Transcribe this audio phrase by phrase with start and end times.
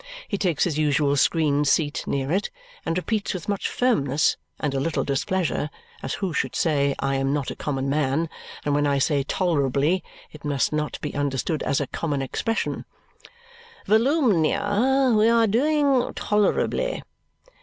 [0.27, 2.49] He takes his usual screened seat near it
[2.87, 5.69] and repeats with much firmness and a little displeasure,
[6.01, 8.27] as who should say, I am not a common man,
[8.65, 12.83] and when I say tolerably, it must not be understood as a common expression,
[13.85, 17.03] "Volumnia, we are doing tolerably."